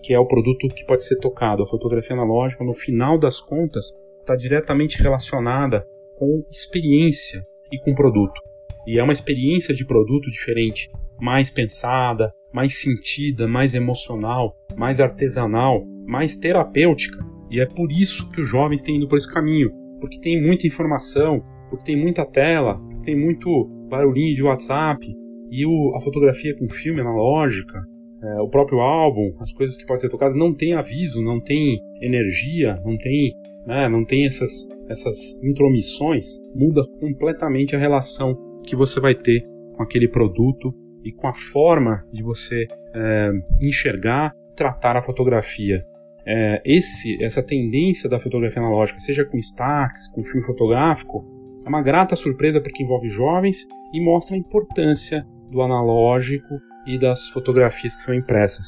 [0.04, 1.64] que é o produto que pode ser tocado.
[1.64, 5.86] A fotografia analógica, no final das contas, está diretamente relacionada
[6.16, 8.40] com experiência e com produto.
[8.86, 15.84] E é uma experiência de produto diferente, mais pensada, mais sentida, mais emocional, mais artesanal,
[16.06, 17.20] mais terapêutica.
[17.50, 20.68] E é por isso que os jovens têm ido por esse caminho, porque tem muita
[20.68, 25.06] informação, porque tem muita tela, tem muito barulhinho de WhatsApp
[25.52, 27.82] e o, a fotografia com filme analógica,
[28.21, 31.80] é, o próprio álbum, as coisas que podem ser tocadas não tem aviso, não tem
[32.02, 33.34] energia, não tem,
[33.65, 39.43] né, não tem essas, essas intromissões, muda completamente a relação que você vai ter
[39.75, 40.73] com aquele produto
[41.04, 45.84] e com a forma de você é, enxergar, tratar a fotografia.
[46.25, 51.25] É, esse, essa tendência da fotografia analógica, seja com Stax, com filme fotográfico,
[51.65, 57.28] é uma grata surpresa porque envolve jovens e mostra a importância do analógico e das
[57.30, 58.68] fotografias que são impressas.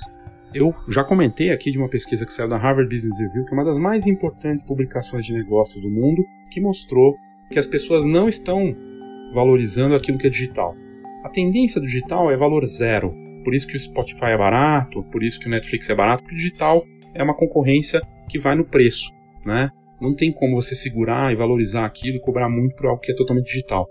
[0.54, 3.58] Eu já comentei aqui de uma pesquisa que saiu da Harvard Business Review, que é
[3.58, 7.16] uma das mais importantes publicações de negócios do mundo, que mostrou
[7.50, 8.76] que as pessoas não estão
[9.34, 10.76] valorizando aquilo que é digital.
[11.24, 13.14] A tendência do digital é valor zero.
[13.44, 16.36] Por isso que o Spotify é barato, por isso que o Netflix é barato, porque
[16.36, 19.12] o digital é uma concorrência que vai no preço,
[19.46, 19.72] né?
[20.02, 23.16] Não tem como você segurar e valorizar aquilo e cobrar muito por algo que é
[23.16, 23.88] totalmente digital.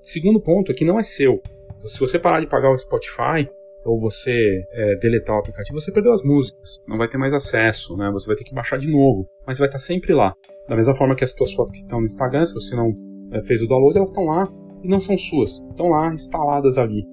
[0.00, 1.40] Segundo ponto é que não é seu.
[1.86, 3.46] Se você parar de pagar o Spotify
[3.84, 7.94] ou você é, deletar o aplicativo, você perdeu as músicas, não vai ter mais acesso,
[7.96, 8.10] né?
[8.12, 10.34] Você vai ter que baixar de novo, mas vai estar sempre lá.
[10.66, 12.94] Da mesma forma que as suas fotos que estão no Instagram, se você não
[13.32, 14.44] é, fez o download, elas estão lá
[14.82, 17.04] e não são suas, estão lá instaladas ali.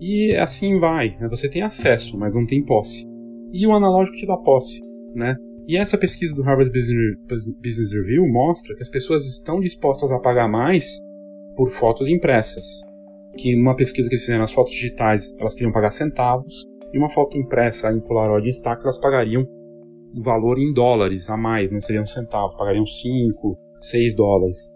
[0.00, 1.28] E assim vai, né?
[1.28, 3.10] você tem acesso, mas não tem posse
[3.52, 4.80] e o analógico te dá posse.
[5.14, 5.36] né?
[5.66, 10.48] E essa pesquisa do Harvard Business Review mostra que as pessoas estão dispostas a pagar
[10.48, 11.00] mais
[11.56, 12.82] por fotos impressas.
[13.36, 17.08] Que numa pesquisa que eles fizeram as fotos digitais, elas queriam pagar centavos, e uma
[17.08, 19.46] foto impressa em Polaroid Instax, elas pagariam
[20.14, 24.70] um valor em dólares a mais, não seriam centavos, pagariam 5, 6 dólares.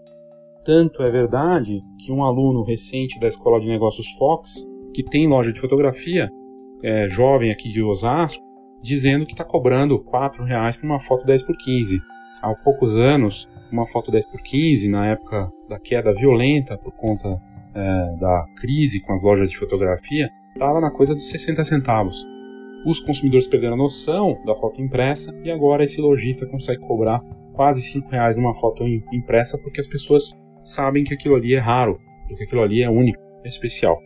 [0.65, 5.53] Tanto é verdade que um aluno recente da Escola de Negócios Fox, que tem loja
[5.53, 6.31] de fotografia,
[6.83, 8.43] é, jovem aqui de Osasco,
[8.87, 12.01] dizendo que está cobrando 4 reais por uma foto 10 por 15.
[12.41, 17.41] Há poucos anos, uma foto 10 por 15, na época da queda violenta por conta
[17.75, 22.25] é, da crise com as lojas de fotografia, estava na coisa dos 60 centavos.
[22.85, 27.21] Os consumidores perderam a noção da foto impressa e agora esse lojista consegue cobrar
[27.53, 30.31] quase 5 reais numa foto impressa porque as pessoas
[30.63, 33.99] sabem que aquilo ali é raro, porque aquilo ali é único, é especial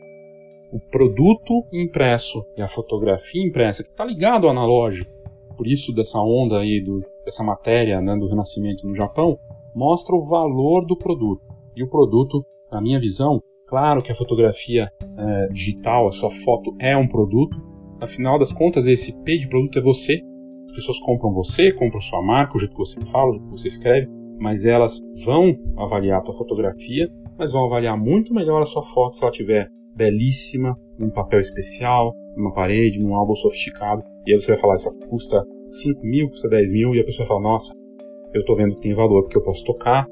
[0.72, 5.10] o produto impresso e a fotografia impressa, que está ligado ao analógico,
[5.56, 9.38] por isso dessa onda aí, do, dessa matéria né, do Renascimento no Japão,
[9.74, 11.42] mostra o valor do produto.
[11.76, 16.74] E o produto, na minha visão, claro que a fotografia é, digital, a sua foto
[16.78, 17.56] é um produto,
[18.00, 20.22] afinal das contas, esse P de produto é você.
[20.64, 23.58] As pessoas compram você, compram sua marca, o jeito que você fala, o jeito que
[23.58, 24.08] você escreve,
[24.38, 29.16] mas elas vão avaliar a tua fotografia, mas vão avaliar muito melhor a sua foto
[29.16, 29.68] se ela tiver
[30.00, 34.02] belíssima, num papel especial, numa parede, num álbum sofisticado.
[34.26, 37.28] E aí você vai falar, isso custa 5 mil, custa 10 mil, e a pessoa
[37.28, 37.74] vai falar, nossa,
[38.32, 40.06] eu tô vendo que tem valor porque eu posso tocar,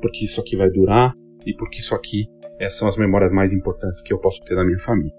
[0.00, 1.12] porque isso aqui vai durar,
[1.44, 2.28] e porque isso aqui
[2.60, 5.12] é, são as memórias mais importantes que eu posso ter da minha família.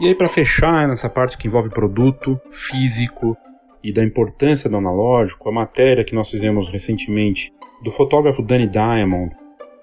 [0.00, 3.36] E aí, para fechar nessa parte que envolve produto físico,
[3.82, 7.52] e da importância do analógico, a matéria que nós fizemos recentemente
[7.82, 9.34] do fotógrafo Danny Diamond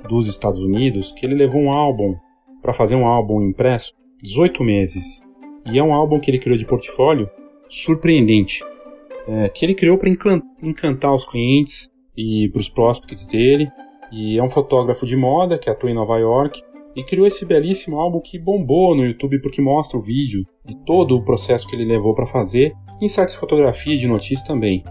[0.08, 2.16] dos Estados Unidos, que ele levou um álbum
[2.62, 5.22] para fazer um álbum impresso 18 meses.
[5.66, 7.30] E é um álbum que ele criou de portfólio
[7.70, 8.64] surpreendente,
[9.28, 10.10] é, que ele criou para
[10.62, 13.70] encantar os clientes e para os prospects dele.
[14.12, 16.62] E é um fotógrafo de moda que atua em Nova York
[16.96, 21.16] e criou esse belíssimo álbum que bombou no YouTube porque mostra o vídeo de todo
[21.16, 24.84] o processo que ele levou para fazer em sites de fotografia e de notícias também.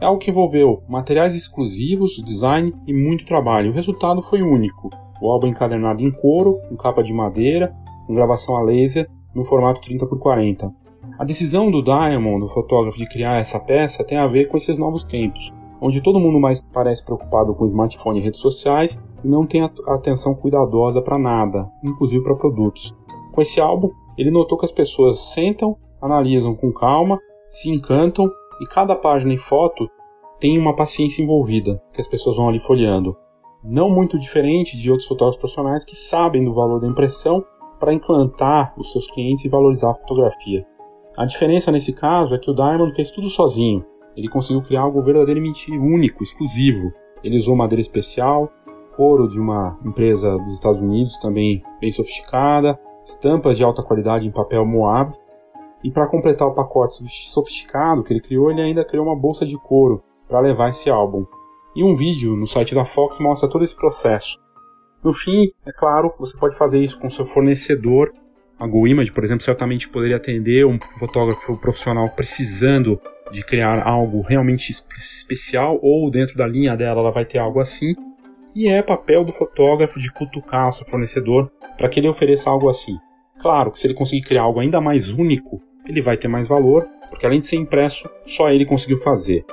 [0.00, 3.70] É algo que envolveu materiais exclusivos, design e muito trabalho.
[3.70, 4.90] O resultado foi único.
[5.20, 7.74] O álbum encadernado em couro, com capa de madeira,
[8.06, 10.72] com gravação a laser, no formato 30 por 40.
[11.18, 14.78] A decisão do Diamond, o fotógrafo, de criar essa peça tem a ver com esses
[14.78, 19.46] novos tempos, onde todo mundo mais parece preocupado com smartphone e redes sociais e não
[19.46, 22.94] tem atenção cuidadosa para nada, inclusive para produtos.
[23.32, 27.20] Com esse álbum, ele notou que as pessoas sentam, analisam com calma
[27.50, 28.30] se encantam
[28.60, 29.90] e cada página e foto
[30.38, 33.16] tem uma paciência envolvida que as pessoas vão ali folheando.
[33.62, 37.44] Não muito diferente de outros fotógrafos profissionais que sabem do valor da impressão
[37.78, 40.64] para encantar os seus clientes e valorizar a fotografia.
[41.16, 43.84] A diferença nesse caso é que o Diamond fez tudo sozinho.
[44.16, 46.92] Ele conseguiu criar algo verdadeiramente único, exclusivo.
[47.22, 48.48] Ele usou madeira especial,
[48.96, 54.30] couro de uma empresa dos Estados Unidos também bem sofisticada, estampas de alta qualidade em
[54.30, 55.12] papel Moab
[55.82, 59.56] e para completar o pacote sofisticado que ele criou, ele ainda criou uma bolsa de
[59.56, 61.24] couro para levar esse álbum.
[61.74, 64.38] E um vídeo no site da Fox mostra todo esse processo.
[65.02, 68.12] No fim, é claro, você pode fazer isso com seu fornecedor.
[68.58, 73.00] A GoImage, por exemplo, certamente poderia atender um fotógrafo profissional precisando
[73.30, 77.94] de criar algo realmente especial, ou dentro da linha dela ela vai ter algo assim.
[78.54, 82.68] E é papel do fotógrafo de cutucar o seu fornecedor para que ele ofereça algo
[82.68, 82.98] assim.
[83.40, 86.86] Claro que se ele conseguir criar algo ainda mais único, ele vai ter mais valor,
[87.08, 89.44] porque além de ser impresso, só ele conseguiu fazer.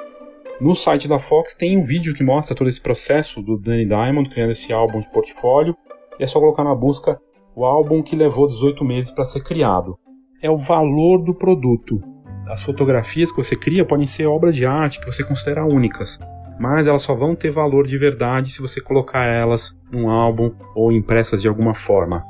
[0.60, 4.30] No site da Fox tem um vídeo que mostra todo esse processo do Danny Diamond
[4.30, 5.76] criando esse álbum de portfólio,
[6.20, 7.20] e é só colocar na busca
[7.56, 9.98] o álbum que levou 18 meses para ser criado.
[10.42, 12.02] É o valor do produto.
[12.48, 16.20] As fotografias que você cria podem ser obras de arte que você considera únicas,
[16.60, 20.92] mas elas só vão ter valor de verdade se você colocar elas num álbum ou
[20.92, 22.24] impressas de alguma forma.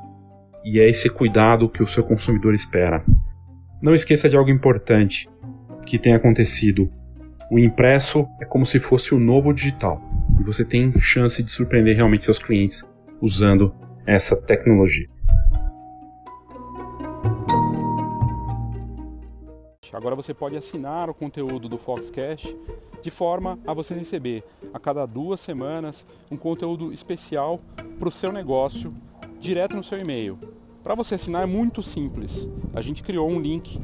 [0.66, 3.04] E é esse cuidado que o seu consumidor espera.
[3.80, 5.30] Não esqueça de algo importante
[5.86, 6.91] que tem acontecido.
[7.51, 10.01] O impresso é como se fosse o novo digital.
[10.39, 12.89] E você tem chance de surpreender realmente seus clientes
[13.21, 13.73] usando
[14.03, 15.07] essa tecnologia.
[19.93, 22.55] Agora você pode assinar o conteúdo do Foxcast
[23.01, 27.59] de forma a você receber a cada duas semanas um conteúdo especial
[27.97, 28.93] para o seu negócio
[29.39, 30.38] direto no seu e-mail.
[30.88, 32.48] Para você assinar é muito simples.
[32.74, 33.78] A gente criou um link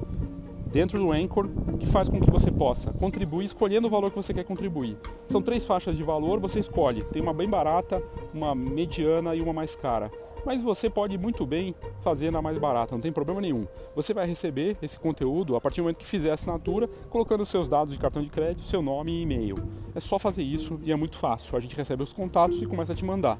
[0.67, 4.33] dentro do Anchor que faz com que você possa contribuir escolhendo o valor que você
[4.33, 4.95] quer contribuir.
[5.27, 7.03] São três faixas de valor, você escolhe.
[7.03, 8.01] Tem uma bem barata,
[8.33, 10.09] uma mediana e uma mais cara.
[10.45, 13.67] Mas você pode muito bem fazer na mais barata, não tem problema nenhum.
[13.93, 17.67] Você vai receber esse conteúdo a partir do momento que fizer a assinatura, colocando seus
[17.67, 19.57] dados de cartão de crédito, seu nome e e-mail.
[19.93, 21.57] É só fazer isso e é muito fácil.
[21.57, 23.37] A gente recebe os contatos e começa a te mandar.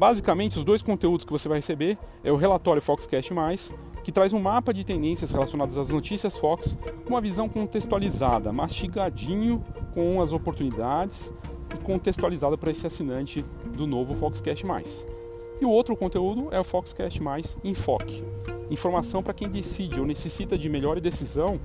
[0.00, 3.34] Basicamente, os dois conteúdos que você vai receber é o relatório Foxcast+,
[4.02, 6.74] que traz um mapa de tendências relacionadas às notícias Fox
[7.04, 11.30] com uma visão contextualizada, mastigadinho com as oportunidades
[11.74, 13.44] e contextualizada para esse assinante
[13.76, 14.64] do novo Foxcast+.
[15.60, 17.20] E o outro conteúdo é o Foxcast+,
[17.62, 18.24] Enfoque.
[18.70, 21.60] Informação para quem decide ou necessita de melhor decisão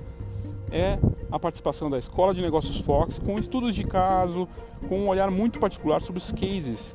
[0.70, 0.98] é
[1.32, 4.46] a participação da Escola de Negócios Fox com estudos de caso,
[4.90, 6.94] com um olhar muito particular sobre os cases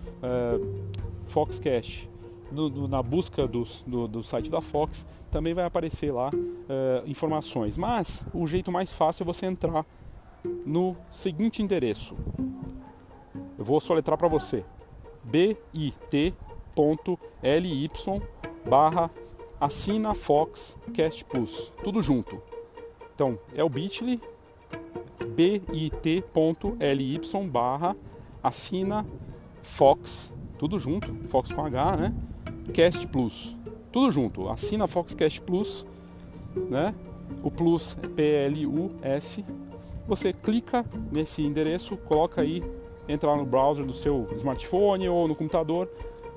[0.21, 0.81] uh,
[1.25, 2.09] Foxcast
[2.51, 7.07] no, no, na busca do, do, do, site da Fox, também vai aparecer lá uh,
[7.09, 7.77] informações.
[7.77, 9.85] Mas o jeito mais fácil é você entrar
[10.65, 12.15] no seguinte endereço.
[13.57, 14.65] Eu vou soletrar para você:
[15.23, 16.31] bit.ly
[18.67, 19.09] barra
[19.59, 20.77] assina Fox
[21.29, 22.41] Plus, tudo junto.
[23.15, 24.19] Então é o bit.ly
[25.35, 27.19] bit.ly
[27.49, 27.95] barra
[28.43, 29.05] assina
[29.63, 32.13] Fox, tudo junto, Fox com H, né?
[32.73, 33.57] Cast Plus,
[33.91, 34.49] tudo junto.
[34.49, 35.85] Assina Fox Cast Plus,
[36.69, 36.93] né?
[37.43, 39.45] O Plus é P-L-U-S.
[40.07, 42.63] Você clica nesse endereço, coloca aí,
[43.07, 45.89] entra lá no browser do seu smartphone ou no computador,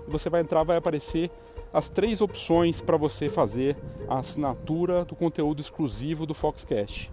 [0.07, 1.31] e você vai entrar, vai aparecer
[1.73, 3.77] as três opções para você fazer
[4.09, 7.11] a assinatura do conteúdo exclusivo do Foxcast.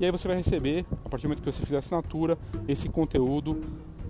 [0.00, 2.88] E aí você vai receber, a partir do momento que você fizer a assinatura, esse
[2.88, 3.62] conteúdo